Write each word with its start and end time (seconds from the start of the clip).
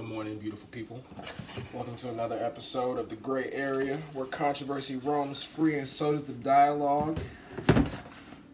Good 0.00 0.08
morning, 0.08 0.38
beautiful 0.38 0.66
people. 0.70 1.04
Welcome 1.74 1.94
to 1.96 2.08
another 2.08 2.42
episode 2.42 2.98
of 2.98 3.10
The 3.10 3.16
Gray 3.16 3.52
Area, 3.52 3.98
where 4.14 4.24
controversy 4.24 4.96
roams 4.96 5.42
free 5.42 5.76
and 5.76 5.86
so 5.86 6.12
does 6.12 6.24
the 6.24 6.32
dialogue. 6.32 7.20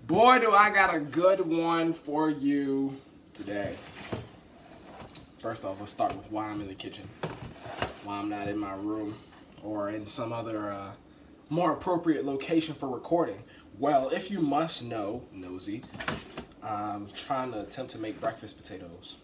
Boy, 0.08 0.40
do 0.40 0.50
I 0.50 0.70
got 0.70 0.92
a 0.92 0.98
good 0.98 1.40
one 1.40 1.92
for 1.92 2.30
you 2.30 2.96
today. 3.32 3.76
First 5.38 5.64
off, 5.64 5.76
let's 5.78 5.92
start 5.92 6.16
with 6.16 6.32
why 6.32 6.46
I'm 6.46 6.60
in 6.60 6.66
the 6.66 6.74
kitchen, 6.74 7.08
why 8.02 8.18
I'm 8.18 8.28
not 8.28 8.48
in 8.48 8.58
my 8.58 8.74
room 8.74 9.14
or 9.62 9.90
in 9.90 10.04
some 10.04 10.32
other 10.32 10.72
uh, 10.72 10.90
more 11.48 11.74
appropriate 11.74 12.24
location 12.24 12.74
for 12.74 12.88
recording. 12.88 13.40
Well, 13.78 14.08
if 14.08 14.32
you 14.32 14.40
must 14.40 14.82
know, 14.82 15.22
nosy, 15.30 15.84
I'm 16.60 17.06
trying 17.14 17.52
to 17.52 17.60
attempt 17.60 17.92
to 17.92 18.00
make 18.00 18.20
breakfast 18.20 18.60
potatoes. 18.60 19.18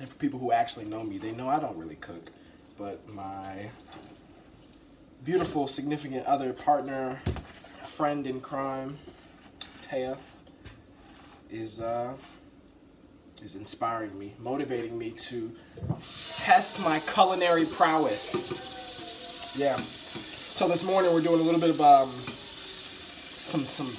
And 0.00 0.08
for 0.08 0.16
people 0.16 0.38
who 0.38 0.50
actually 0.50 0.86
know 0.86 1.02
me, 1.02 1.18
they 1.18 1.32
know 1.32 1.48
I 1.48 1.60
don't 1.60 1.76
really 1.76 1.96
cook. 1.96 2.30
But 2.78 3.06
my 3.08 3.68
beautiful, 5.24 5.68
significant 5.68 6.26
other, 6.26 6.54
partner, 6.54 7.20
friend 7.84 8.26
in 8.26 8.40
crime, 8.40 8.98
Taya, 9.82 10.16
is 11.50 11.82
uh, 11.82 12.14
is 13.42 13.56
inspiring 13.56 14.18
me, 14.18 14.34
motivating 14.38 14.96
me 14.96 15.10
to 15.10 15.54
test 15.98 16.82
my 16.82 16.98
culinary 17.12 17.66
prowess. 17.66 19.54
Yeah. 19.58 19.76
So 19.76 20.66
this 20.66 20.84
morning 20.84 21.12
we're 21.12 21.20
doing 21.20 21.40
a 21.40 21.42
little 21.42 21.60
bit 21.60 21.70
of 21.70 21.80
um, 21.82 22.08
some 22.08 23.60
some 23.60 23.92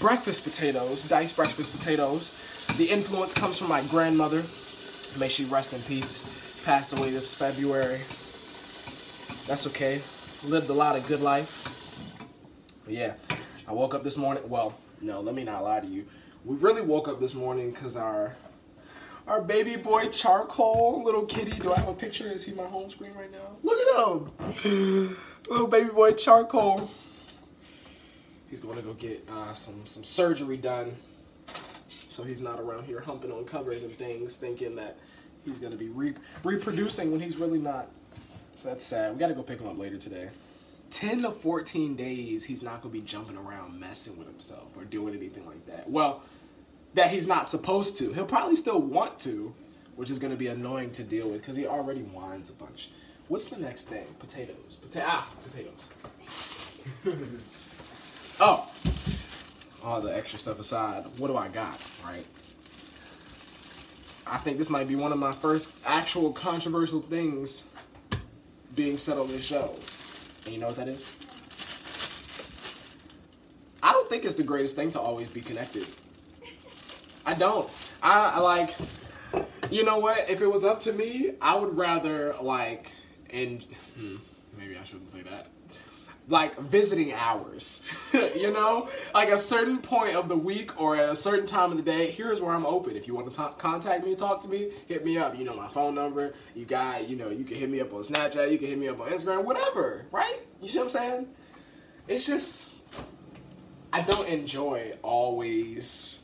breakfast 0.00 0.42
potatoes, 0.42 1.04
diced 1.04 1.36
breakfast 1.36 1.78
potatoes. 1.78 2.32
The 2.78 2.86
influence 2.86 3.32
comes 3.32 3.60
from 3.60 3.68
my 3.68 3.82
grandmother. 3.82 4.42
May 5.18 5.28
she 5.28 5.44
rest 5.46 5.72
in 5.72 5.80
peace. 5.82 6.62
Passed 6.64 6.92
away 6.92 7.10
this 7.10 7.34
February. 7.34 8.00
That's 9.46 9.66
okay. 9.68 10.02
Lived 10.44 10.68
a 10.68 10.74
lot 10.74 10.94
of 10.94 11.06
good 11.06 11.22
life. 11.22 12.20
But 12.84 12.92
yeah, 12.92 13.14
I 13.66 13.72
woke 13.72 13.94
up 13.94 14.04
this 14.04 14.18
morning. 14.18 14.42
Well, 14.46 14.76
no, 15.00 15.20
let 15.20 15.34
me 15.34 15.42
not 15.42 15.64
lie 15.64 15.80
to 15.80 15.86
you. 15.86 16.06
We 16.44 16.56
really 16.56 16.82
woke 16.82 17.08
up 17.08 17.18
this 17.18 17.32
morning 17.32 17.70
because 17.70 17.96
our 17.96 18.36
our 19.26 19.40
baby 19.40 19.76
boy 19.76 20.08
charcoal 20.08 21.02
little 21.02 21.24
kitty. 21.24 21.52
Do 21.52 21.72
I 21.72 21.78
have 21.78 21.88
a 21.88 21.94
picture? 21.94 22.30
Is 22.30 22.44
he 22.44 22.52
my 22.52 22.66
home 22.66 22.90
screen 22.90 23.14
right 23.14 23.32
now? 23.32 23.56
Look 23.62 23.78
at 23.78 24.68
him, 24.68 25.16
little 25.48 25.66
baby 25.68 25.88
boy 25.88 26.12
charcoal. 26.12 26.90
He's 28.50 28.60
going 28.60 28.76
to 28.76 28.82
go 28.82 28.92
get 28.92 29.26
uh, 29.30 29.54
some 29.54 29.86
some 29.86 30.04
surgery 30.04 30.58
done 30.58 30.94
so 32.16 32.22
he's 32.22 32.40
not 32.40 32.58
around 32.58 32.84
here 32.84 32.98
humping 33.00 33.30
on 33.30 33.44
covers 33.44 33.82
and 33.82 33.94
things, 33.98 34.38
thinking 34.38 34.74
that 34.74 34.96
he's 35.44 35.60
gonna 35.60 35.76
be 35.76 35.90
re- 35.90 36.14
reproducing 36.44 37.10
when 37.12 37.20
he's 37.20 37.36
really 37.36 37.58
not. 37.58 37.88
So 38.54 38.70
that's 38.70 38.82
sad. 38.82 39.12
We 39.12 39.18
gotta 39.18 39.34
go 39.34 39.42
pick 39.42 39.60
him 39.60 39.68
up 39.68 39.78
later 39.78 39.98
today. 39.98 40.30
10 40.90 41.22
to 41.22 41.30
14 41.30 41.94
days, 41.94 42.42
he's 42.42 42.62
not 42.62 42.80
gonna 42.80 42.94
be 42.94 43.02
jumping 43.02 43.36
around 43.36 43.78
messing 43.78 44.16
with 44.16 44.26
himself 44.26 44.68
or 44.78 44.84
doing 44.84 45.14
anything 45.14 45.44
like 45.44 45.66
that. 45.66 45.90
Well, 45.90 46.22
that 46.94 47.10
he's 47.10 47.26
not 47.26 47.50
supposed 47.50 47.98
to. 47.98 48.14
He'll 48.14 48.24
probably 48.24 48.56
still 48.56 48.80
want 48.80 49.18
to, 49.20 49.54
which 49.96 50.10
is 50.10 50.18
gonna 50.18 50.36
be 50.36 50.46
annoying 50.46 50.92
to 50.92 51.02
deal 51.02 51.28
with 51.28 51.42
because 51.42 51.56
he 51.56 51.66
already 51.66 52.00
whines 52.00 52.48
a 52.48 52.54
bunch. 52.54 52.92
What's 53.28 53.44
the 53.46 53.58
next 53.58 53.90
thing? 53.90 54.06
Potatoes. 54.20 54.78
Pota- 54.82 55.04
ah, 55.04 55.28
potatoes. 55.44 55.82
oh, 58.40 58.70
all 59.86 60.00
the 60.00 60.14
extra 60.14 60.38
stuff 60.38 60.58
aside, 60.58 61.04
what 61.18 61.28
do 61.28 61.36
I 61.36 61.48
got, 61.48 61.80
right? 62.04 62.26
I 64.26 64.36
think 64.38 64.58
this 64.58 64.68
might 64.68 64.88
be 64.88 64.96
one 64.96 65.12
of 65.12 65.18
my 65.18 65.32
first 65.32 65.72
actual 65.86 66.32
controversial 66.32 67.00
things 67.00 67.64
being 68.74 68.98
said 68.98 69.16
on 69.16 69.28
this 69.28 69.44
show. 69.44 69.76
And 70.44 70.54
you 70.54 70.60
know 70.60 70.66
what 70.66 70.76
that 70.76 70.88
is? 70.88 71.14
I 73.80 73.92
don't 73.92 74.08
think 74.08 74.24
it's 74.24 74.34
the 74.34 74.42
greatest 74.42 74.74
thing 74.74 74.90
to 74.90 75.00
always 75.00 75.28
be 75.30 75.40
connected. 75.40 75.86
I 77.24 77.34
don't. 77.34 77.70
I, 78.02 78.32
I 78.34 78.38
like, 78.40 78.74
you 79.70 79.84
know 79.84 80.00
what? 80.00 80.28
If 80.28 80.42
it 80.42 80.48
was 80.48 80.64
up 80.64 80.80
to 80.80 80.92
me, 80.92 81.34
I 81.40 81.54
would 81.54 81.76
rather 81.76 82.34
like, 82.40 82.90
and 83.30 83.62
hmm, 83.96 84.16
maybe 84.58 84.76
I 84.76 84.82
shouldn't 84.82 85.12
say 85.12 85.22
that 85.22 85.46
like 86.28 86.58
visiting 86.58 87.12
hours. 87.12 87.84
you 88.38 88.52
know, 88.52 88.88
like 89.14 89.30
a 89.30 89.38
certain 89.38 89.78
point 89.78 90.16
of 90.16 90.28
the 90.28 90.36
week 90.36 90.80
or 90.80 90.96
at 90.96 91.08
a 91.08 91.16
certain 91.16 91.46
time 91.46 91.70
of 91.70 91.76
the 91.76 91.82
day. 91.82 92.10
Here's 92.10 92.40
where 92.40 92.54
I'm 92.54 92.66
open. 92.66 92.96
If 92.96 93.06
you 93.06 93.14
want 93.14 93.32
to 93.32 93.54
contact 93.58 94.04
me, 94.04 94.14
talk 94.14 94.42
to 94.42 94.48
me, 94.48 94.70
hit 94.86 95.04
me 95.04 95.18
up. 95.18 95.36
You 95.38 95.44
know 95.44 95.54
my 95.54 95.68
phone 95.68 95.94
number. 95.94 96.34
You 96.54 96.64
got, 96.64 97.08
you 97.08 97.16
know, 97.16 97.30
you 97.30 97.44
can 97.44 97.56
hit 97.56 97.70
me 97.70 97.80
up 97.80 97.92
on 97.92 98.00
Snapchat. 98.02 98.50
You 98.50 98.58
can 98.58 98.68
hit 98.68 98.78
me 98.78 98.88
up 98.88 99.00
on 99.00 99.08
Instagram. 99.08 99.44
Whatever, 99.44 100.06
right? 100.10 100.40
You 100.60 100.68
see 100.68 100.78
what 100.78 100.84
I'm 100.84 100.90
saying? 100.90 101.28
It's 102.08 102.26
just 102.26 102.70
I 103.92 104.02
don't 104.02 104.28
enjoy 104.28 104.92
always 105.02 106.20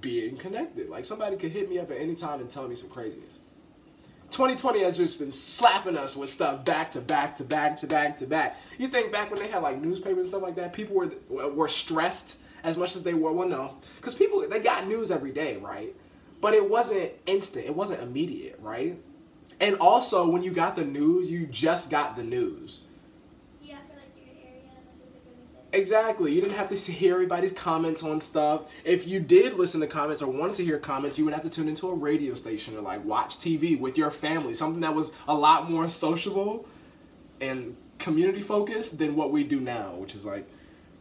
being 0.00 0.36
connected. 0.36 0.88
Like 0.88 1.04
somebody 1.04 1.36
could 1.36 1.50
hit 1.50 1.68
me 1.68 1.78
up 1.78 1.90
at 1.90 1.98
any 1.98 2.14
time 2.14 2.40
and 2.40 2.50
tell 2.50 2.68
me 2.68 2.74
some 2.74 2.88
craziness. 2.88 3.38
2020 4.32 4.80
has 4.80 4.96
just 4.96 5.18
been 5.18 5.30
slapping 5.30 5.96
us 5.96 6.16
with 6.16 6.30
stuff 6.30 6.64
back 6.64 6.90
to 6.92 7.00
back 7.00 7.36
to 7.36 7.44
back 7.44 7.76
to 7.76 7.86
back 7.86 8.16
to 8.16 8.26
back. 8.26 8.56
You 8.78 8.88
think 8.88 9.12
back 9.12 9.30
when 9.30 9.38
they 9.38 9.48
had 9.48 9.62
like 9.62 9.80
newspapers 9.80 10.18
and 10.18 10.26
stuff 10.28 10.42
like 10.42 10.54
that, 10.56 10.72
people 10.72 10.96
were 10.96 11.10
were 11.50 11.68
stressed 11.68 12.38
as 12.64 12.76
much 12.76 12.96
as 12.96 13.02
they 13.02 13.14
were. 13.14 13.32
Well, 13.32 13.48
no, 13.48 13.76
because 13.96 14.14
people 14.14 14.46
they 14.48 14.60
got 14.60 14.86
news 14.88 15.10
every 15.10 15.32
day, 15.32 15.58
right? 15.58 15.94
But 16.40 16.54
it 16.54 16.68
wasn't 16.68 17.12
instant. 17.26 17.66
It 17.66 17.76
wasn't 17.76 18.02
immediate, 18.02 18.58
right? 18.60 18.98
And 19.60 19.76
also, 19.76 20.28
when 20.28 20.42
you 20.42 20.50
got 20.50 20.74
the 20.76 20.84
news, 20.84 21.30
you 21.30 21.46
just 21.46 21.90
got 21.90 22.16
the 22.16 22.24
news. 22.24 22.84
Exactly. 25.72 26.34
You 26.34 26.42
didn't 26.42 26.56
have 26.56 26.68
to 26.68 26.92
hear 26.92 27.14
everybody's 27.14 27.52
comments 27.52 28.02
on 28.02 28.20
stuff. 28.20 28.66
If 28.84 29.08
you 29.08 29.20
did 29.20 29.54
listen 29.54 29.80
to 29.80 29.86
comments 29.86 30.20
or 30.20 30.30
wanted 30.30 30.56
to 30.56 30.64
hear 30.64 30.78
comments, 30.78 31.18
you 31.18 31.24
would 31.24 31.32
have 31.32 31.42
to 31.44 31.50
tune 31.50 31.66
into 31.66 31.88
a 31.88 31.94
radio 31.94 32.34
station 32.34 32.76
or 32.76 32.82
like 32.82 33.02
watch 33.06 33.38
TV 33.38 33.80
with 33.80 33.96
your 33.96 34.10
family, 34.10 34.52
something 34.52 34.82
that 34.82 34.94
was 34.94 35.12
a 35.26 35.34
lot 35.34 35.70
more 35.70 35.88
sociable 35.88 36.68
and 37.40 37.74
community 37.98 38.42
focused 38.42 38.98
than 38.98 39.16
what 39.16 39.32
we 39.32 39.44
do 39.44 39.60
now, 39.60 39.94
which 39.94 40.14
is 40.14 40.26
like 40.26 40.46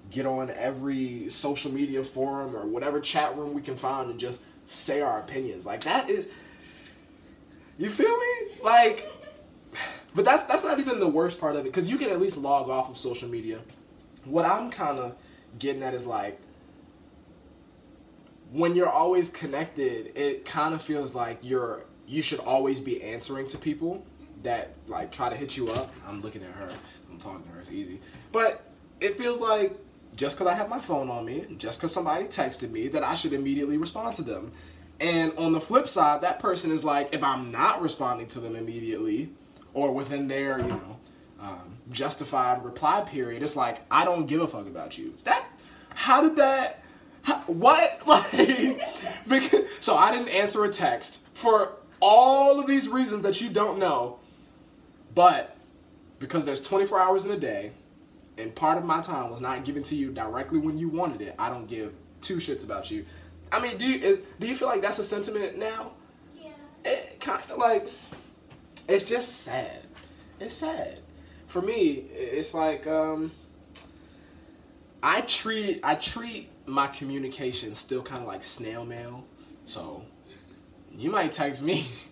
get 0.09 0.25
on 0.25 0.49
every 0.51 1.27
social 1.27 1.71
media 1.71 2.01
forum 2.01 2.55
or 2.55 2.65
whatever 2.65 3.01
chat 3.01 3.37
room 3.37 3.53
we 3.53 3.61
can 3.61 3.75
find 3.75 4.09
and 4.09 4.19
just 4.19 4.41
say 4.67 5.01
our 5.01 5.19
opinions. 5.19 5.65
Like 5.65 5.83
that 5.83 6.09
is 6.09 6.31
you 7.77 7.89
feel 7.89 8.17
me? 8.17 8.55
Like 8.63 9.11
but 10.15 10.23
that's 10.23 10.43
that's 10.43 10.63
not 10.63 10.79
even 10.79 11.01
the 11.01 11.07
worst 11.09 11.41
part 11.41 11.57
of 11.57 11.65
it 11.65 11.73
cuz 11.73 11.89
you 11.89 11.97
can 11.97 12.09
at 12.09 12.21
least 12.21 12.37
log 12.37 12.69
off 12.69 12.89
of 12.89 12.97
social 12.97 13.27
media 13.27 13.59
what 14.25 14.45
I'm 14.45 14.69
kind 14.69 14.99
of 14.99 15.15
getting 15.59 15.83
at 15.83 15.93
is 15.93 16.05
like 16.05 16.39
when 18.51 18.75
you're 18.75 18.89
always 18.89 19.29
connected, 19.29 20.11
it 20.15 20.45
kind 20.45 20.73
of 20.73 20.81
feels 20.81 21.15
like 21.15 21.39
you're 21.41 21.85
you 22.07 22.21
should 22.21 22.39
always 22.39 22.79
be 22.79 23.01
answering 23.01 23.47
to 23.47 23.57
people 23.57 24.05
that 24.43 24.73
like 24.87 25.11
try 25.11 25.29
to 25.29 25.35
hit 25.35 25.55
you 25.55 25.69
up. 25.69 25.91
I'm 26.07 26.21
looking 26.21 26.43
at 26.43 26.51
her. 26.51 26.69
I'm 27.09 27.19
talking 27.19 27.43
to 27.43 27.49
her. 27.49 27.59
It's 27.59 27.71
easy, 27.71 28.01
but 28.31 28.63
it 28.99 29.15
feels 29.15 29.39
like 29.39 29.77
just 30.15 30.37
because 30.37 30.51
I 30.51 30.55
have 30.55 30.69
my 30.69 30.79
phone 30.79 31.09
on 31.09 31.25
me, 31.25 31.45
just 31.57 31.79
because 31.79 31.93
somebody 31.93 32.25
texted 32.25 32.71
me, 32.71 32.87
that 32.89 33.03
I 33.03 33.15
should 33.15 33.33
immediately 33.33 33.77
respond 33.77 34.15
to 34.15 34.23
them. 34.23 34.51
And 34.99 35.33
on 35.37 35.51
the 35.51 35.61
flip 35.61 35.87
side, 35.87 36.21
that 36.21 36.39
person 36.39 36.71
is 36.71 36.83
like, 36.83 37.09
if 37.13 37.23
I'm 37.23 37.51
not 37.51 37.81
responding 37.81 38.27
to 38.27 38.39
them 38.39 38.55
immediately, 38.55 39.31
or 39.73 39.91
within 39.93 40.27
their, 40.27 40.59
you 40.59 40.67
know, 40.67 40.99
um, 41.41 41.77
justified 41.91 42.63
reply 42.63 43.01
period. 43.01 43.43
It's 43.43 43.55
like 43.55 43.81
I 43.89 44.05
don't 44.05 44.27
give 44.27 44.41
a 44.41 44.47
fuck 44.47 44.67
about 44.67 44.97
you. 44.97 45.15
That 45.23 45.45
how 45.93 46.21
did 46.21 46.37
that? 46.37 46.83
How, 47.23 47.39
what 47.41 47.89
like? 48.07 48.81
because, 49.27 49.61
so 49.79 49.97
I 49.97 50.11
didn't 50.11 50.29
answer 50.29 50.63
a 50.63 50.69
text 50.69 51.21
for 51.33 51.73
all 51.99 52.59
of 52.59 52.67
these 52.67 52.87
reasons 52.87 53.23
that 53.23 53.41
you 53.41 53.49
don't 53.49 53.79
know, 53.79 54.19
but 55.13 55.57
because 56.19 56.45
there's 56.45 56.61
24 56.61 56.99
hours 56.99 57.25
in 57.25 57.31
a 57.31 57.39
day, 57.39 57.71
and 58.37 58.53
part 58.55 58.77
of 58.77 58.85
my 58.85 59.01
time 59.01 59.29
was 59.29 59.41
not 59.41 59.63
given 59.65 59.83
to 59.83 59.95
you 59.95 60.11
directly 60.11 60.59
when 60.59 60.77
you 60.77 60.89
wanted 60.89 61.21
it. 61.21 61.35
I 61.37 61.49
don't 61.49 61.67
give 61.67 61.93
two 62.21 62.37
shits 62.37 62.63
about 62.63 62.89
you. 62.89 63.05
I 63.51 63.59
mean, 63.59 63.77
do 63.77 63.85
you 63.85 63.99
is 63.99 64.21
do 64.39 64.47
you 64.47 64.55
feel 64.55 64.67
like 64.67 64.81
that's 64.81 64.99
a 64.99 65.03
sentiment 65.03 65.57
now? 65.57 65.91
Yeah. 66.39 66.51
It 66.85 67.19
kind 67.19 67.43
of 67.49 67.57
like 67.57 67.89
it's 68.87 69.05
just 69.05 69.41
sad. 69.41 69.85
It's 70.39 70.55
sad 70.55 71.00
for 71.51 71.61
me, 71.61 72.05
it's 72.13 72.53
like 72.53 72.87
um, 72.87 73.29
I 75.03 75.19
treat 75.21 75.81
I 75.83 75.95
treat 75.95 76.49
my 76.65 76.87
communication 76.87 77.75
still 77.75 78.01
kind 78.01 78.21
of 78.21 78.27
like 78.27 78.41
snail 78.41 78.85
mail. 78.85 79.25
So 79.65 80.05
you 80.95 81.11
might 81.11 81.33
text 81.33 81.61
me. 81.61 81.87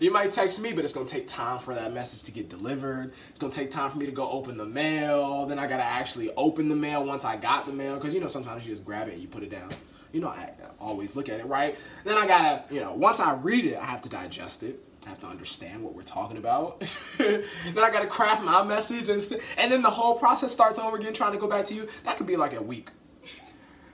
you 0.00 0.12
might 0.12 0.30
text 0.30 0.60
me, 0.60 0.72
but 0.72 0.84
it's 0.84 0.92
gonna 0.92 1.06
take 1.06 1.26
time 1.26 1.58
for 1.58 1.74
that 1.74 1.92
message 1.92 2.22
to 2.24 2.32
get 2.32 2.48
delivered. 2.48 3.12
It's 3.30 3.38
gonna 3.38 3.52
take 3.52 3.70
time 3.70 3.90
for 3.90 3.98
me 3.98 4.06
to 4.06 4.12
go 4.12 4.28
open 4.28 4.56
the 4.56 4.66
mail. 4.66 5.46
Then 5.46 5.58
I 5.58 5.66
gotta 5.66 5.84
actually 5.84 6.32
open 6.36 6.68
the 6.68 6.76
mail 6.76 7.04
once 7.04 7.24
I 7.24 7.36
got 7.36 7.66
the 7.66 7.72
mail, 7.72 7.96
because 7.96 8.14
you 8.14 8.20
know 8.20 8.26
sometimes 8.26 8.66
you 8.66 8.72
just 8.72 8.84
grab 8.84 9.08
it 9.08 9.14
and 9.14 9.22
you 9.22 9.28
put 9.28 9.42
it 9.42 9.50
down. 9.50 9.70
You 10.12 10.20
know 10.20 10.28
I 10.28 10.50
always 10.78 11.16
look 11.16 11.28
at 11.28 11.40
it, 11.40 11.46
right? 11.46 11.76
Then 12.04 12.16
I 12.16 12.26
gotta, 12.26 12.72
you 12.72 12.80
know, 12.80 12.94
once 12.94 13.20
I 13.20 13.34
read 13.34 13.64
it, 13.64 13.76
I 13.76 13.84
have 13.84 14.02
to 14.02 14.08
digest 14.08 14.62
it. 14.62 14.80
I 15.06 15.10
have 15.10 15.20
to 15.20 15.26
understand 15.26 15.82
what 15.82 15.94
we're 15.94 16.02
talking 16.02 16.38
about. 16.38 16.80
then 17.18 17.44
I 17.76 17.90
gotta 17.90 18.06
craft 18.06 18.42
my 18.42 18.62
message 18.62 19.08
and 19.08 19.20
st- 19.20 19.42
and 19.58 19.70
then 19.70 19.82
the 19.82 19.90
whole 19.90 20.18
process 20.18 20.52
starts 20.52 20.78
over 20.78 20.96
again 20.96 21.12
trying 21.12 21.32
to 21.32 21.38
go 21.38 21.46
back 21.46 21.64
to 21.66 21.74
you. 21.74 21.88
That 22.04 22.16
could 22.16 22.26
be 22.26 22.36
like 22.36 22.54
a 22.54 22.62
week. 22.62 22.90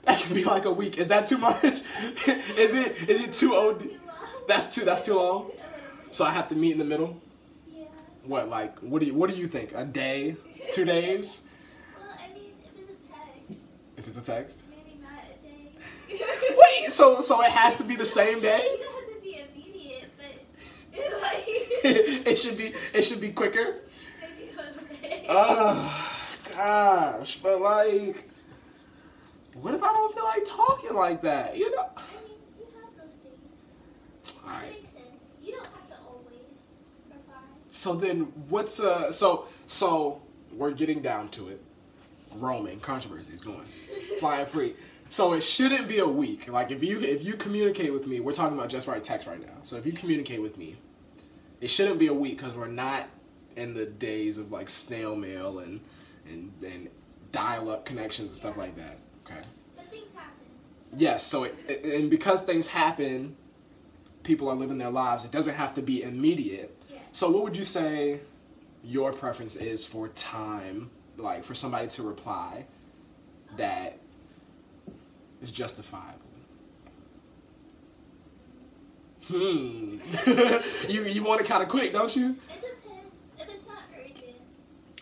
That 0.05 0.21
could 0.21 0.35
be 0.35 0.45
like 0.45 0.65
a 0.65 0.73
week. 0.73 0.99
Is 0.99 1.09
that 1.09 1.27
too 1.27 1.39
much? 1.39 1.65
is 1.65 2.75
it 2.75 3.09
is 3.09 3.23
it 3.23 3.33
too 3.33 3.55
old? 3.55 3.83
That's 4.51 4.75
too 4.75 4.85
that's 4.85 5.05
too 5.07 5.15
long. 5.15 5.51
So 6.11 6.25
I 6.25 6.31
have 6.31 6.49
to 6.49 6.57
meet 6.57 6.73
in 6.73 6.79
the 6.79 6.85
middle. 6.85 7.17
Yeah. 7.69 7.85
What 8.25 8.49
like 8.49 8.79
what 8.81 9.01
do 9.01 9.07
you 9.07 9.15
what 9.15 9.31
do 9.31 9.37
you 9.37 9.47
think? 9.47 9.73
A 9.75 9.85
day? 9.85 10.37
Two 10.73 10.85
days? 10.85 11.43
Well, 12.01 12.19
I 12.19 12.35
mean, 12.35 12.53
if 12.65 12.91
it's 12.91 13.07
a 13.07 13.13
text, 13.13 13.63
If 13.97 14.07
it's 14.09 14.17
a 14.17 14.23
text? 14.23 14.65
maybe 14.71 14.99
not 15.01 15.23
a 15.23 15.37
day. 15.47 15.71
Wait, 16.63 16.91
so 16.91 17.21
so 17.21 17.41
it 17.43 17.51
has 17.51 17.77
to 17.77 17.85
be 17.85 17.95
the 17.97 18.05
same 18.05 18.41
day? 18.41 18.63
You 18.73 18.79
don't 18.85 18.95
have 18.99 19.17
to 19.17 19.23
be 19.23 19.41
immediate, 19.55 20.11
but 20.17 21.23
like 21.23 21.45
it 22.33 22.37
should 22.39 22.57
be 22.59 22.75
it 22.93 23.03
should 23.03 23.21
be 23.21 23.31
quicker. 23.31 23.67
maybe 24.21 24.51
a 24.53 24.57
little. 24.57 25.27
Oh 25.29 25.75
ah, 26.59 27.17
gosh, 27.19 27.37
but 27.37 27.61
like, 27.61 28.17
what 29.55 29.75
if 29.75 29.83
I 29.83 29.93
don't 29.93 30.13
feel 30.15 30.25
like 30.25 30.45
talking 30.45 30.95
like 30.95 31.23
that? 31.23 31.57
You 31.57 31.71
know. 31.77 31.87
I 31.97 32.01
mean, 32.27 32.37
you 32.59 32.67
have 32.83 32.93
those 32.99 33.17
things. 33.17 34.40
All 34.51 34.61
makes 34.63 34.91
sense. 34.91 35.05
You 35.43 35.53
don't 35.53 35.65
have 35.67 35.89
to 35.89 35.95
always 36.09 36.37
reply. 37.09 37.35
So 37.71 37.95
then, 37.95 38.21
what's 38.49 38.81
uh? 38.81 39.11
So 39.13 39.47
so 39.67 40.21
we're 40.53 40.73
getting 40.73 41.01
down 41.03 41.29
to 41.31 41.49
it. 41.49 41.63
Roaming 42.37 42.79
controversy 42.81 43.33
is 43.35 43.41
going, 43.41 43.65
flying 44.21 44.47
free. 44.47 44.75
So 45.09 45.33
it 45.33 45.43
shouldn't 45.43 45.89
be 45.89 45.99
a 45.99 46.07
week. 46.07 46.49
Like 46.49 46.71
if 46.71 46.85
you 46.85 47.01
if 47.01 47.25
you 47.25 47.35
communicate 47.35 47.93
with 47.93 48.07
me, 48.07 48.21
we're 48.21 48.33
talking 48.33 48.57
about 48.57 48.71
just 48.71 48.87
right 48.87 49.03
text 49.03 49.27
right 49.27 49.41
now. 49.41 49.55
So 49.65 49.77
if 49.77 49.85
you 49.85 49.93
communicate 49.93 50.41
with 50.41 50.57
me, 50.57 50.77
it 51.61 51.69
shouldn't 51.69 51.99
be 51.99 52.07
a 52.07 52.15
week 52.15 52.39
because 52.39 52.55
we're 52.55 52.69
not 52.69 53.07
in 53.57 53.75
the 53.75 53.85
days 53.87 54.39
of 54.39 54.53
like 54.53 54.71
snail 54.71 55.17
mail 55.17 55.59
and 55.59 55.81
and 56.29 56.53
and 56.65 56.89
dial 57.33 57.69
up 57.71 57.85
connections 57.85 58.29
and 58.31 58.37
stuff 58.39 58.57
like 58.57 58.77
that. 58.77 58.99
Okay. 59.27 59.41
But 59.77 59.91
things 59.91 60.15
happen. 60.15 60.31
So 60.81 60.95
Yes, 60.97 61.25
so 61.27 61.45
it- 61.45 61.85
and 61.85 62.09
because 62.09 62.43
things 62.43 62.69
happen, 62.69 63.37
people 64.23 64.49
are 64.49 64.55
living 64.55 64.79
their 64.79 64.91
lives. 64.91 65.25
It 65.25 65.31
doesn't 65.31 65.55
have 65.55 65.75
to 65.75 65.83
be 65.83 66.03
immediate. 66.03 66.77
Yeah. 66.91 66.99
So 67.13 67.31
what 67.31 67.45
would 67.45 67.57
you 67.57 67.65
say 67.65 68.21
your 68.85 69.13
preference 69.13 69.57
is 69.57 69.85
for 69.85 70.09
time, 70.09 70.91
like 71.17 71.45
for 71.45 71.55
somebody 71.55 71.89
to 71.89 72.03
reply 72.03 72.67
that 73.57 73.99
is 75.43 75.51
justifiable? 75.51 76.19
Hmm. 79.29 79.99
you 80.89 81.05
you 81.05 81.23
want 81.23 81.41
it 81.41 81.47
kind 81.47 81.63
of 81.63 81.69
quick, 81.69 81.93
don't 81.93 82.15
you? 82.17 82.31
It 82.49 82.61
depends. 82.61 83.15
If 83.39 83.49
it's 83.49 83.67
not 83.69 83.79
urgent. 83.97 84.37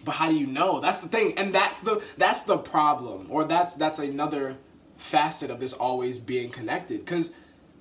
But 0.05 0.13
how 0.13 0.29
do 0.29 0.37
you 0.37 0.47
know? 0.47 0.81
That's 0.81 1.01
the 1.01 1.09
thing, 1.09 1.39
and 1.39 1.55
that's 1.55 1.79
the 1.81 2.03
that's 2.19 2.43
the 2.43 2.59
problem, 2.59 3.29
or 3.31 3.45
that's 3.45 3.75
that's 3.77 3.99
another 3.99 4.57
facet 4.97 5.51
of 5.51 5.61
this 5.61 5.73
always 5.73 6.19
being 6.19 6.51
connected, 6.51 7.05
because 7.05 7.35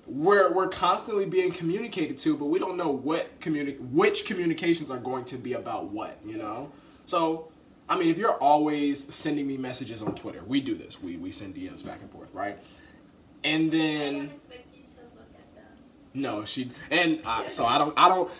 we're 0.08 0.52
we're 0.52 0.68
constantly 0.68 1.26
being 1.26 1.52
communicated 1.52 2.18
to, 2.18 2.36
but 2.36 2.46
we 2.46 2.58
don't 2.58 2.76
know 2.76 2.90
what 2.90 3.40
communi- 3.40 3.78
which 3.90 4.24
communications 4.24 4.90
are 4.90 4.98
going 4.98 5.24
to 5.26 5.36
be 5.36 5.52
about 5.52 5.90
what, 5.90 6.18
you 6.24 6.36
know. 6.36 6.70
So, 7.06 7.48
I 7.88 7.98
mean, 7.98 8.08
if 8.08 8.18
you're 8.18 8.36
always 8.36 9.12
sending 9.14 9.46
me 9.46 9.56
messages 9.56 10.02
on 10.02 10.14
Twitter, 10.14 10.42
we 10.46 10.60
do 10.60 10.74
this. 10.74 11.02
We 11.02 11.16
we 11.16 11.30
send 11.30 11.54
DMs 11.54 11.84
back 11.84 12.00
and 12.00 12.10
forth, 12.10 12.32
right? 12.32 12.58
And 13.44 13.70
then 13.70 14.14
don't 14.14 14.34
expect 14.34 14.66
you 14.74 14.82
to 14.82 15.16
look 15.16 15.28
at 15.34 15.54
them. 15.54 15.64
no, 16.14 16.44
she 16.44 16.70
and 16.90 17.20
uh, 17.24 17.48
so 17.48 17.66
I 17.66 17.78
don't 17.78 17.94
I 17.96 18.08
don't. 18.08 18.30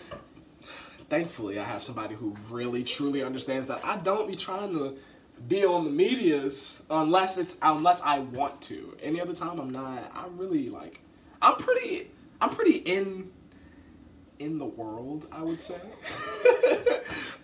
Thankfully, 1.09 1.59
I 1.59 1.63
have 1.63 1.81
somebody 1.81 2.13
who 2.13 2.35
really 2.49 2.83
truly 2.83 3.23
understands 3.23 3.67
that 3.67 3.83
I 3.83 3.97
don't 3.97 4.27
be 4.27 4.35
trying 4.35 4.71
to 4.73 4.95
be 5.47 5.65
on 5.65 5.85
the 5.85 5.89
media's 5.89 6.85
unless 6.89 7.37
it's 7.37 7.57
unless 7.61 8.01
I 8.01 8.19
want 8.19 8.61
to. 8.63 8.95
Any 9.01 9.21
other 9.21 9.33
time, 9.33 9.59
I'm 9.59 9.69
not. 9.71 10.11
I'm 10.13 10.37
really 10.37 10.69
like 10.69 11.01
I'm 11.41 11.55
pretty 11.55 12.09
I'm 12.41 12.49
pretty 12.49 12.77
in 12.77 13.31
in 14.39 14.57
the 14.57 14.65
world. 14.65 15.27
I 15.31 15.41
would 15.41 15.61
say 15.61 15.75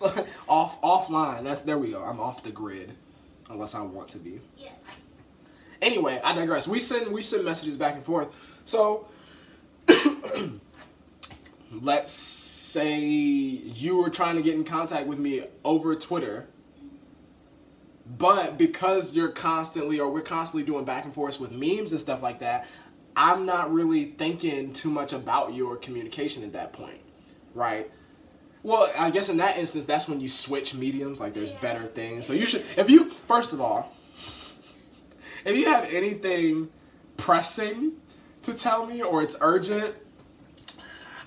off 0.48 0.80
offline. 0.82 1.44
That's 1.44 1.60
there 1.62 1.78
we 1.78 1.90
go. 1.90 2.02
I'm 2.02 2.20
off 2.20 2.42
the 2.42 2.50
grid 2.50 2.92
unless 3.50 3.74
I 3.74 3.82
want 3.82 4.08
to 4.10 4.18
be 4.18 4.40
Yes. 4.58 4.72
anyway, 5.80 6.20
I 6.24 6.34
digress. 6.34 6.66
We 6.66 6.78
send 6.78 7.12
we 7.12 7.22
send 7.22 7.44
messages 7.44 7.76
back 7.76 7.94
and 7.94 8.04
forth. 8.04 8.34
So 8.64 9.06
let's 11.70 12.10
say 12.10 12.98
you 12.98 13.96
were 14.02 14.10
trying 14.10 14.36
to 14.36 14.42
get 14.42 14.54
in 14.54 14.64
contact 14.64 15.06
with 15.06 15.18
me 15.18 15.44
over 15.64 15.94
Twitter. 15.94 16.46
But 18.18 18.56
because 18.56 19.16
you're 19.16 19.30
constantly 19.30 19.98
or 19.98 20.08
we're 20.08 20.20
constantly 20.20 20.64
doing 20.64 20.84
back 20.84 21.04
and 21.04 21.12
forth 21.12 21.40
with 21.40 21.50
memes 21.50 21.90
and 21.90 22.00
stuff 22.00 22.22
like 22.22 22.38
that, 22.38 22.66
I'm 23.16 23.46
not 23.46 23.72
really 23.72 24.04
thinking 24.04 24.72
too 24.74 24.90
much 24.90 25.12
about 25.12 25.54
your 25.54 25.76
communication 25.76 26.42
at 26.44 26.52
that 26.52 26.72
point. 26.72 27.00
Right? 27.54 27.90
Well, 28.62 28.92
I 28.98 29.10
guess 29.10 29.28
in 29.28 29.38
that 29.38 29.56
instance 29.56 29.86
that's 29.86 30.08
when 30.08 30.20
you 30.20 30.28
switch 30.28 30.74
mediums, 30.74 31.20
like 31.20 31.32
there's 31.34 31.52
better 31.52 31.84
things. 31.86 32.26
So 32.26 32.32
you 32.32 32.44
should 32.46 32.64
if 32.76 32.90
you 32.90 33.08
first 33.10 33.52
of 33.52 33.60
all, 33.60 33.92
if 35.44 35.56
you 35.56 35.66
have 35.66 35.84
anything 35.92 36.68
pressing 37.16 37.92
to 38.42 38.52
tell 38.52 38.84
me 38.86 39.00
or 39.02 39.22
it's 39.22 39.36
urgent, 39.40 39.94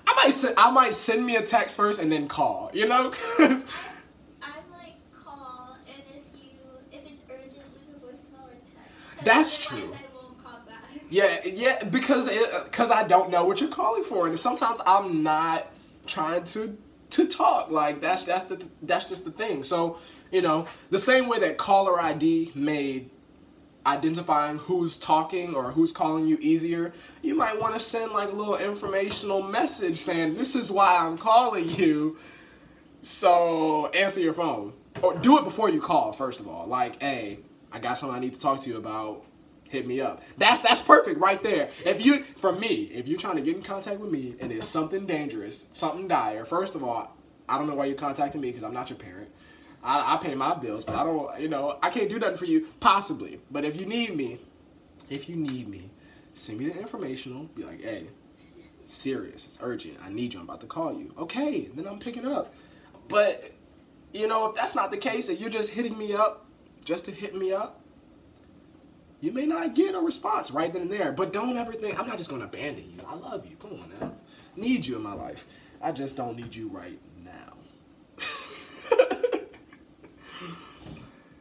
I 0.06 0.14
might 0.14 0.32
send, 0.34 0.54
I 0.58 0.70
might 0.70 0.94
send 0.94 1.24
me 1.24 1.36
a 1.36 1.42
text 1.42 1.76
first 1.76 2.00
and 2.02 2.12
then 2.12 2.28
call. 2.28 2.70
You 2.74 2.86
know, 2.86 3.10
'Cause- 3.10 3.66
I, 4.42 4.46
I 4.46 4.52
might 4.70 4.94
call, 5.24 5.76
and 5.88 6.02
if 6.10 6.40
you, 6.42 6.50
if 6.92 7.10
it's 7.10 7.22
urgent, 7.30 7.54
leave 7.74 7.96
a 7.96 8.06
voicemail 8.06 8.44
or 8.46 8.52
text. 8.52 9.16
'Cause 9.16 9.24
That's 9.24 9.56
true. 9.66 9.94
I 9.94 10.14
won't 10.14 10.44
call 10.44 10.60
back. 10.66 10.84
Yeah, 11.10 11.44
yeah, 11.44 11.84
because 11.84 12.28
uh, 12.28 12.64
because 12.64 12.90
I 12.90 13.06
don't 13.06 13.30
know 13.30 13.44
what 13.44 13.60
you're 13.60 13.70
calling 13.70 14.04
for, 14.04 14.26
and 14.26 14.38
sometimes 14.38 14.80
I'm 14.86 15.22
not 15.22 15.66
trying 16.06 16.44
to 16.44 16.76
to 17.10 17.26
talk. 17.26 17.70
Like 17.70 18.00
that's 18.00 18.24
that's 18.24 18.44
the 18.44 18.66
that's 18.82 19.08
just 19.08 19.24
the 19.24 19.30
thing. 19.30 19.62
So 19.62 19.98
you 20.30 20.42
know, 20.42 20.66
the 20.90 20.98
same 20.98 21.28
way 21.28 21.38
that 21.40 21.58
caller 21.58 22.00
ID 22.00 22.52
made 22.54 23.10
identifying 23.86 24.58
who's 24.58 24.96
talking 24.96 25.54
or 25.54 25.72
who's 25.72 25.92
calling 25.92 26.26
you 26.26 26.38
easier, 26.40 26.92
you 27.22 27.34
might 27.34 27.58
want 27.58 27.74
to 27.74 27.80
send 27.80 28.12
like 28.12 28.30
a 28.30 28.34
little 28.34 28.56
informational 28.56 29.42
message 29.42 29.98
saying, 29.98 30.36
This 30.36 30.54
is 30.54 30.70
why 30.70 30.98
I'm 30.98 31.18
calling 31.18 31.70
you. 31.70 32.18
So 33.02 33.86
answer 33.88 34.20
your 34.20 34.34
phone. 34.34 34.74
Or 35.02 35.14
do 35.14 35.38
it 35.38 35.44
before 35.44 35.70
you 35.70 35.80
call, 35.80 36.12
first 36.12 36.40
of 36.40 36.48
all. 36.48 36.66
Like, 36.66 37.00
hey, 37.00 37.38
I 37.72 37.78
got 37.78 37.96
something 37.96 38.16
I 38.16 38.20
need 38.20 38.34
to 38.34 38.40
talk 38.40 38.60
to 38.60 38.70
you 38.70 38.76
about. 38.76 39.24
Hit 39.70 39.86
me 39.86 40.00
up. 40.00 40.20
That's 40.36 40.62
that's 40.62 40.82
perfect 40.82 41.20
right 41.20 41.40
there. 41.44 41.70
If 41.86 42.04
you 42.04 42.24
for 42.24 42.52
me, 42.52 42.90
if 42.92 43.06
you're 43.06 43.20
trying 43.20 43.36
to 43.36 43.42
get 43.42 43.54
in 43.54 43.62
contact 43.62 44.00
with 44.00 44.10
me 44.10 44.34
and 44.40 44.50
it's 44.50 44.66
something 44.66 45.06
dangerous, 45.06 45.68
something 45.72 46.08
dire, 46.08 46.44
first 46.44 46.74
of 46.74 46.82
all, 46.82 47.16
I 47.48 47.56
don't 47.56 47.68
know 47.68 47.76
why 47.76 47.84
you're 47.84 47.96
contacting 47.96 48.40
me 48.40 48.48
because 48.48 48.64
I'm 48.64 48.74
not 48.74 48.90
your 48.90 48.98
parent. 48.98 49.30
I, 49.82 50.14
I 50.14 50.16
pay 50.18 50.34
my 50.34 50.54
bills, 50.54 50.84
but 50.84 50.96
I 50.96 51.04
don't, 51.04 51.40
you 51.40 51.48
know, 51.48 51.78
I 51.82 51.90
can't 51.90 52.08
do 52.08 52.18
nothing 52.18 52.36
for 52.36 52.46
you, 52.46 52.66
possibly. 52.80 53.40
But 53.48 53.64
if 53.64 53.80
you 53.80 53.86
need 53.86 54.16
me, 54.16 54.40
if 55.08 55.28
you 55.28 55.36
need 55.36 55.68
me, 55.68 55.90
send 56.34 56.58
me 56.58 56.66
the 56.66 56.76
informational. 56.76 57.44
Be 57.54 57.64
like, 57.64 57.80
hey, 57.80 58.08
serious, 58.88 59.46
it's 59.46 59.58
urgent. 59.62 59.98
I 60.04 60.10
need 60.10 60.34
you. 60.34 60.40
I'm 60.40 60.46
about 60.46 60.60
to 60.62 60.66
call 60.66 60.92
you. 60.92 61.14
Okay, 61.16 61.70
then 61.74 61.86
I'm 61.86 62.00
picking 62.00 62.26
up. 62.26 62.52
But, 63.08 63.52
you 64.12 64.26
know, 64.26 64.48
if 64.48 64.56
that's 64.56 64.74
not 64.74 64.90
the 64.90 64.98
case, 64.98 65.28
and 65.28 65.38
you're 65.38 65.48
just 65.48 65.72
hitting 65.72 65.96
me 65.96 66.12
up 66.12 66.46
just 66.84 67.04
to 67.04 67.12
hit 67.12 67.34
me 67.36 67.52
up, 67.52 67.79
you 69.20 69.32
may 69.32 69.46
not 69.46 69.74
get 69.74 69.94
a 69.94 70.00
response 70.00 70.50
right 70.50 70.72
then 70.72 70.82
and 70.82 70.92
there. 70.92 71.12
But 71.12 71.32
don't 71.32 71.56
ever 71.56 71.72
think, 71.72 71.98
I'm 71.98 72.06
not 72.06 72.18
just 72.18 72.30
going 72.30 72.40
to 72.40 72.46
abandon 72.46 72.90
you. 72.90 72.98
I 73.06 73.14
love 73.14 73.46
you. 73.46 73.56
Come 73.56 73.72
on 73.72 73.92
now. 74.00 74.12
Need 74.56 74.86
you 74.86 74.96
in 74.96 75.02
my 75.02 75.14
life. 75.14 75.46
I 75.82 75.92
just 75.92 76.16
don't 76.16 76.36
need 76.36 76.54
you 76.54 76.68
right 76.68 76.98
now. 77.24 77.54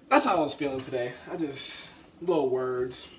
That's 0.09 0.25
how 0.25 0.37
I 0.37 0.39
was 0.39 0.53
feeling 0.53 0.81
today. 0.81 1.11
I 1.31 1.35
just 1.35 1.87
little 2.21 2.49
words. 2.49 3.09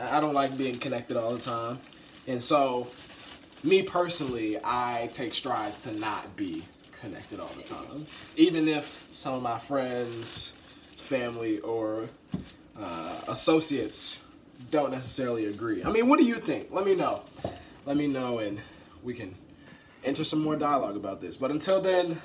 I 0.00 0.20
don't 0.20 0.34
like 0.34 0.56
being 0.56 0.74
connected 0.74 1.16
all 1.16 1.32
the 1.32 1.40
time, 1.40 1.78
and 2.26 2.42
so 2.42 2.88
me 3.62 3.82
personally, 3.82 4.58
I 4.64 5.10
take 5.12 5.34
strides 5.34 5.78
to 5.84 5.92
not 5.92 6.34
be 6.36 6.64
connected 7.00 7.40
all 7.40 7.50
the 7.56 7.62
time, 7.62 8.06
even 8.36 8.68
if 8.68 9.06
some 9.12 9.34
of 9.34 9.42
my 9.42 9.58
friends, 9.58 10.54
family, 10.96 11.60
or 11.60 12.08
uh, 12.78 13.20
associates 13.28 14.24
don't 14.70 14.90
necessarily 14.90 15.46
agree. 15.46 15.84
I 15.84 15.90
mean, 15.90 16.08
what 16.08 16.18
do 16.18 16.24
you 16.24 16.36
think? 16.36 16.68
Let 16.70 16.84
me 16.84 16.94
know. 16.94 17.22
Let 17.84 17.96
me 17.96 18.06
know, 18.06 18.38
and 18.38 18.60
we 19.02 19.14
can 19.14 19.34
enter 20.04 20.24
some 20.24 20.42
more 20.42 20.56
dialogue 20.56 20.96
about 20.96 21.20
this. 21.20 21.36
But 21.36 21.50
until 21.50 21.80
then, 21.80 22.20